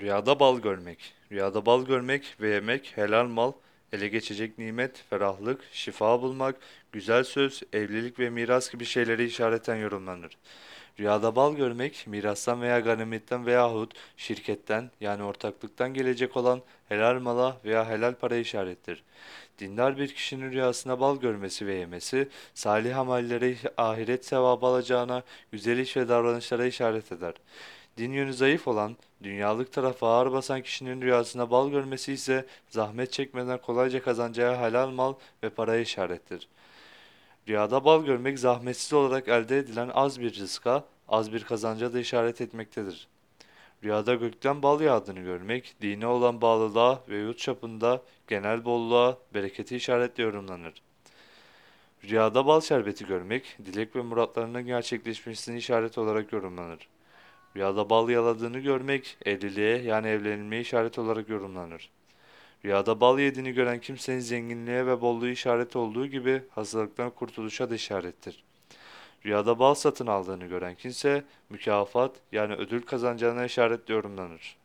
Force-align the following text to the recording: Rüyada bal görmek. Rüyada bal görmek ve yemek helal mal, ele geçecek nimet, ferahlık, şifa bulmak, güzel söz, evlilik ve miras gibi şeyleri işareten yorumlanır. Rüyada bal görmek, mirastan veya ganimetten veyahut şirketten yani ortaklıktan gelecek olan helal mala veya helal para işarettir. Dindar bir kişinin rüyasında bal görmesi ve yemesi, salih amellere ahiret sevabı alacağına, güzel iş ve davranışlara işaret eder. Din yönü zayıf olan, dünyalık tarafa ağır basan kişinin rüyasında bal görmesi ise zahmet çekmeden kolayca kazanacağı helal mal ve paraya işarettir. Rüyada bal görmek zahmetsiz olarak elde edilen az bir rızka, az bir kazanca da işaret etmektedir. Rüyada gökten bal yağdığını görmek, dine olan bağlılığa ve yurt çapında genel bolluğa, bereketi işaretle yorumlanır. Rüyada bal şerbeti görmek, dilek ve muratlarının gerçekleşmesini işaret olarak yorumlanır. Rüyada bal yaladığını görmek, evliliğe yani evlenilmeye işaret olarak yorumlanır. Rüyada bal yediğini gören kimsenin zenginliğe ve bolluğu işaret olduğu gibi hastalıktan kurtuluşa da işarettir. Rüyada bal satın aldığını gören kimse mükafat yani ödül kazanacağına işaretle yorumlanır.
Rüyada 0.00 0.40
bal 0.40 0.58
görmek. 0.58 1.14
Rüyada 1.32 1.66
bal 1.66 1.84
görmek 1.84 2.36
ve 2.40 2.48
yemek 2.48 2.92
helal 2.96 3.26
mal, 3.26 3.52
ele 3.92 4.08
geçecek 4.08 4.58
nimet, 4.58 5.04
ferahlık, 5.10 5.60
şifa 5.72 6.22
bulmak, 6.22 6.56
güzel 6.92 7.24
söz, 7.24 7.62
evlilik 7.72 8.18
ve 8.18 8.30
miras 8.30 8.70
gibi 8.72 8.84
şeyleri 8.84 9.24
işareten 9.24 9.76
yorumlanır. 9.76 10.36
Rüyada 11.00 11.36
bal 11.36 11.56
görmek, 11.56 12.04
mirastan 12.06 12.62
veya 12.62 12.80
ganimetten 12.80 13.46
veyahut 13.46 13.92
şirketten 14.16 14.90
yani 15.00 15.22
ortaklıktan 15.22 15.94
gelecek 15.94 16.36
olan 16.36 16.62
helal 16.88 17.20
mala 17.20 17.56
veya 17.64 17.88
helal 17.88 18.14
para 18.14 18.36
işarettir. 18.36 19.02
Dindar 19.58 19.98
bir 19.98 20.14
kişinin 20.14 20.52
rüyasında 20.52 21.00
bal 21.00 21.20
görmesi 21.20 21.66
ve 21.66 21.74
yemesi, 21.74 22.28
salih 22.54 22.98
amellere 22.98 23.56
ahiret 23.76 24.24
sevabı 24.24 24.66
alacağına, 24.66 25.22
güzel 25.52 25.78
iş 25.78 25.96
ve 25.96 26.08
davranışlara 26.08 26.66
işaret 26.66 27.12
eder. 27.12 27.34
Din 27.98 28.12
yönü 28.12 28.34
zayıf 28.34 28.68
olan, 28.68 28.96
dünyalık 29.22 29.72
tarafa 29.72 30.08
ağır 30.08 30.32
basan 30.32 30.62
kişinin 30.62 31.02
rüyasında 31.02 31.50
bal 31.50 31.70
görmesi 31.70 32.12
ise 32.12 32.46
zahmet 32.68 33.12
çekmeden 33.12 33.58
kolayca 33.58 34.02
kazanacağı 34.02 34.56
helal 34.56 34.90
mal 34.90 35.14
ve 35.42 35.50
paraya 35.50 35.80
işarettir. 35.80 36.48
Rüyada 37.48 37.84
bal 37.84 38.04
görmek 38.04 38.38
zahmetsiz 38.38 38.92
olarak 38.92 39.28
elde 39.28 39.58
edilen 39.58 39.90
az 39.94 40.20
bir 40.20 40.34
rızka, 40.34 40.84
az 41.08 41.32
bir 41.32 41.44
kazanca 41.44 41.92
da 41.92 42.00
işaret 42.00 42.40
etmektedir. 42.40 43.08
Rüyada 43.84 44.14
gökten 44.14 44.62
bal 44.62 44.80
yağdığını 44.80 45.20
görmek, 45.20 45.74
dine 45.82 46.06
olan 46.06 46.40
bağlılığa 46.40 47.00
ve 47.08 47.16
yurt 47.16 47.38
çapında 47.38 48.02
genel 48.28 48.64
bolluğa, 48.64 49.18
bereketi 49.34 49.76
işaretle 49.76 50.22
yorumlanır. 50.22 50.82
Rüyada 52.04 52.46
bal 52.46 52.60
şerbeti 52.60 53.06
görmek, 53.06 53.56
dilek 53.64 53.96
ve 53.96 54.02
muratlarının 54.02 54.66
gerçekleşmesini 54.66 55.58
işaret 55.58 55.98
olarak 55.98 56.32
yorumlanır. 56.32 56.88
Rüyada 57.56 57.90
bal 57.90 58.08
yaladığını 58.08 58.58
görmek, 58.58 59.16
evliliğe 59.26 59.82
yani 59.82 60.08
evlenilmeye 60.08 60.62
işaret 60.62 60.98
olarak 60.98 61.28
yorumlanır. 61.28 61.90
Rüyada 62.64 63.00
bal 63.00 63.18
yediğini 63.18 63.52
gören 63.52 63.80
kimsenin 63.80 64.20
zenginliğe 64.20 64.86
ve 64.86 65.00
bolluğu 65.00 65.28
işaret 65.28 65.76
olduğu 65.76 66.06
gibi 66.06 66.42
hastalıktan 66.50 67.10
kurtuluşa 67.10 67.70
da 67.70 67.74
işarettir. 67.74 68.44
Rüyada 69.26 69.58
bal 69.58 69.74
satın 69.74 70.06
aldığını 70.06 70.46
gören 70.46 70.74
kimse 70.74 71.24
mükafat 71.50 72.16
yani 72.32 72.54
ödül 72.54 72.82
kazanacağına 72.82 73.44
işaretle 73.44 73.94
yorumlanır. 73.94 74.56